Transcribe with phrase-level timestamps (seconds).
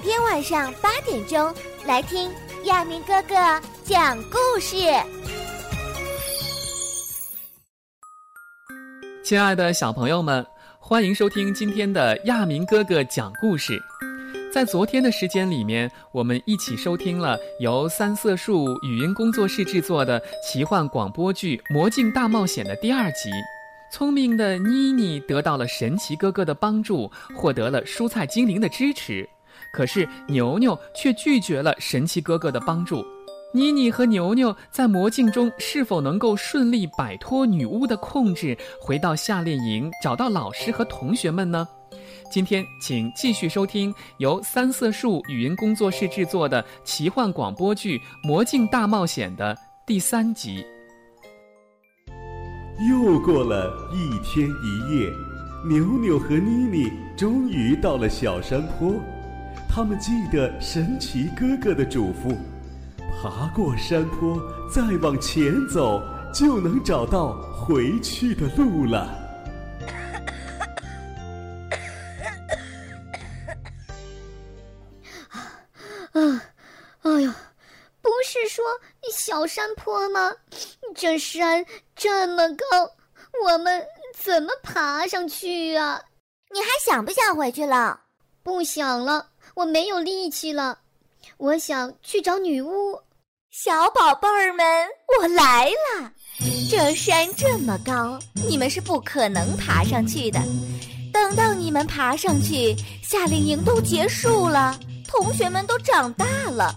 [0.00, 1.52] 天晚上八点钟
[1.84, 2.30] 来听
[2.64, 3.34] 亚明哥哥
[3.82, 4.76] 讲故事。
[9.24, 10.46] 亲爱的小朋友们，
[10.78, 13.80] 欢迎收听今天的亚明哥哥讲故事。
[14.52, 23.30] 在昨天的时间里面，我们一起收听了由三色树语音工作室制作的奇幻广播剧《魔镜大冒险》的第二集。
[23.90, 29.28] 聪明的妮妮得到了神奇哥哥的帮助，获得了蔬菜精灵的支持。
[29.72, 33.04] 可是牛牛却拒绝了神奇哥哥的帮助。
[33.54, 41.66] 妮妮和牛牛在魔镜中是否能够顺利摆脱女巫的控制，回到夏令营，找到老师和同学们呢？
[42.30, 49.56] 今天，请继续收听由三色树语音工作室制作的奇幻广播剧《魔镜大冒险》的
[49.86, 50.62] 第三集。
[52.86, 55.10] 又过了一天一夜，
[55.66, 58.92] 牛牛和妮妮终于到了小山坡。
[59.68, 62.36] 他们记得神奇哥哥的嘱咐：
[63.22, 64.36] 爬过山坡，
[64.68, 66.02] 再往前走，
[66.34, 69.08] 就能找到回去的路了。
[76.12, 76.42] 啊，
[77.02, 77.32] 哎呦，
[78.02, 78.64] 不是说
[79.12, 80.34] 小山坡吗？
[80.96, 82.90] 这山这么高，
[83.44, 86.02] 我们怎么爬上去啊？
[86.52, 88.00] 你还想不想回去了？
[88.42, 90.78] 不想了，我没有力气了。
[91.36, 92.98] 我想去找女巫。
[93.50, 94.66] 小宝贝儿们，
[95.20, 96.12] 我来了。
[96.70, 100.40] 这山这么高，你们是不可能爬上去的。
[101.12, 106.74] 等到你们爬上去，夏令营都结束了，同学们都长大了，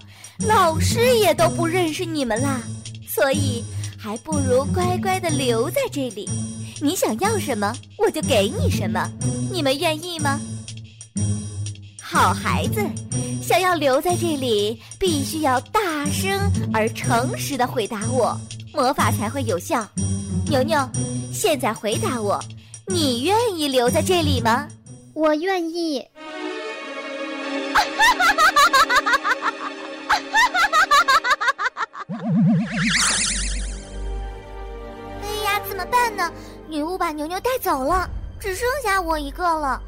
[0.48, 2.62] 老师也都不认识你们啦。
[3.08, 3.64] 所以。
[4.04, 6.28] 还不如乖乖的留在这里，
[6.82, 9.08] 你想要什么我就给你什么，
[9.54, 10.42] 你们愿意吗？
[12.12, 12.82] 好孩子，
[13.42, 16.38] 想要留在这里，必须要大声
[16.74, 18.38] 而诚实的回答我，
[18.74, 19.88] 魔法才会有效。
[20.50, 20.78] 牛牛，
[21.32, 22.38] 现在回答我，
[22.86, 24.68] 你愿意留在这里吗？
[25.14, 26.06] 我愿意。
[35.22, 36.30] 哎呀怎么办呢？
[36.68, 38.06] 女巫把牛牛带走了，
[38.38, 39.82] 只剩下我一个了。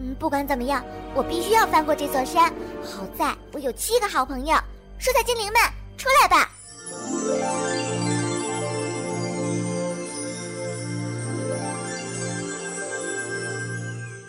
[0.00, 2.52] 嗯，不管怎么样，我必须要翻过这座山。
[2.82, 4.56] 好在我有七个好朋友，
[5.00, 5.60] 蔬菜精灵们，
[5.96, 6.50] 出来吧！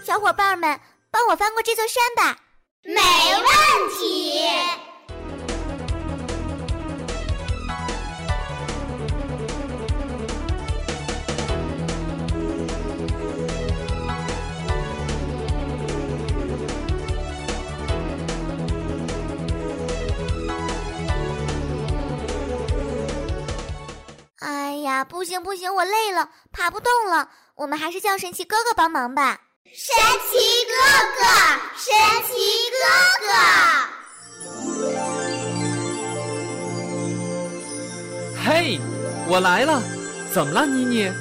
[0.03, 0.79] 小伙伴们，
[1.11, 2.35] 帮我翻过这座山吧！
[2.81, 4.88] 没问题。
[25.07, 27.29] 不行不行，我累了，爬不动了。
[27.55, 29.41] 我们还是叫神奇哥哥帮忙吧。
[29.65, 29.95] 神
[30.29, 30.73] 奇哥
[31.17, 31.23] 哥，
[31.77, 31.93] 神
[32.27, 32.33] 奇
[32.71, 32.77] 哥
[33.25, 33.31] 哥。
[38.43, 38.79] 嘿，
[39.27, 39.81] 我来了，
[40.33, 41.11] 怎么了，妮妮？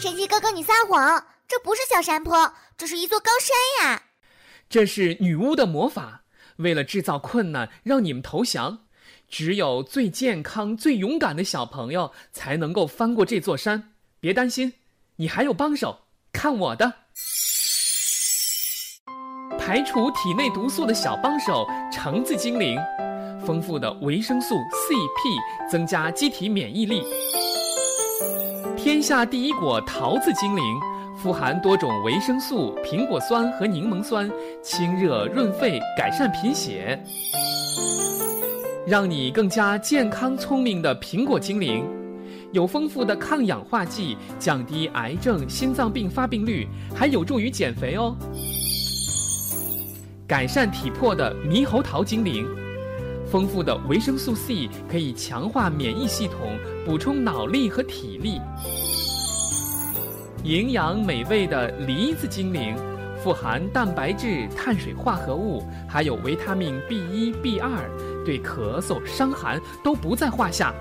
[0.00, 4.02] 神奇哥哥，你撒谎，这不是小山坡，这是一座高山呀。
[4.68, 6.22] 这是女巫的魔法，
[6.56, 8.86] 为了制造困难，让你们投降。
[9.32, 13.94] 只有最健康、最勇敢的小朋友才能够翻过这座山。
[14.20, 14.74] 别担心，
[15.16, 16.00] 你还有帮手，
[16.34, 16.92] 看我的！
[19.58, 22.78] 排除体内毒素的小帮手——橙子精灵，
[23.42, 27.02] 丰富的维生素 C、P 增加机体免疫力。
[28.76, 30.62] 天下第一果桃子精灵，
[31.16, 34.30] 富含多种维生素、苹果酸和柠檬酸，
[34.62, 37.02] 清热润肺，改善贫血。
[38.84, 41.84] 让你更加健康聪明的苹果精灵，
[42.50, 48.16] 有丰富的抗氧化剂，降低癌症、心脏病发病率，还有助于减肥哦。
[50.26, 52.44] 改善体魄的猕猴桃精灵，
[53.24, 58.40] 丰富的维生素 C 可以强化免疫系统，补充脑力和体力。
[60.42, 62.74] 营养美味的梨子精灵，
[63.22, 67.70] 富含蛋白质、碳水化合物，还有维他命 B 一、B 二。
[68.24, 70.74] 对咳嗽、伤寒都不在话下。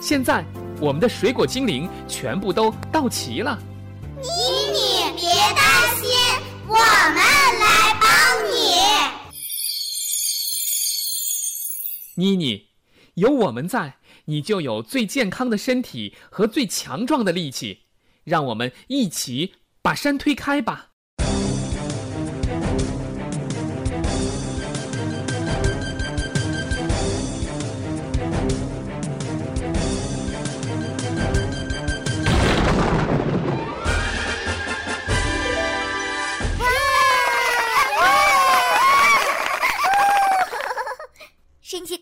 [0.00, 0.44] 现在，
[0.80, 3.58] 我们的水果精灵全部都到齐了。
[4.16, 4.28] 妮
[4.72, 6.08] 妮，别担心，
[6.66, 7.16] 我们
[7.60, 8.08] 来帮
[8.50, 8.78] 你。
[12.14, 12.68] 妮妮，
[13.14, 17.84] 有我们在，你就有最健康的身体和最强壮的力气。
[18.24, 20.87] 让我们一起把山推开吧。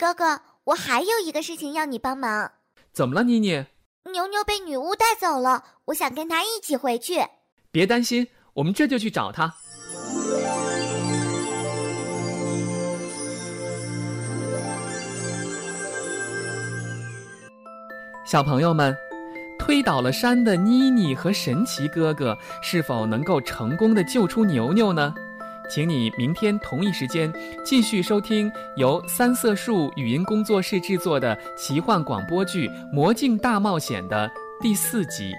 [0.07, 2.53] 哥哥，我还有一个事情要你帮忙。
[2.93, 3.67] 怎么了，妮妮？
[4.13, 7.27] 牛牛被女巫带走了，我想跟他一起回去。
[7.73, 9.53] 别担心，我们这就去找他。
[18.25, 18.97] 小朋友们，
[19.59, 25.13] 推倒了山的妮妮和神奇哥哥是否能够成功的救出牛牛呢？
[25.69, 27.33] 请你明天同一时间
[27.65, 34.31] 继续收听由三色树语音工作室制作的奇幻广播剧《魔镜大冒险》的
[34.61, 35.33] 第四集。